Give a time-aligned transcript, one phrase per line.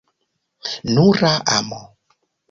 [0.93, 1.81] Nura amo!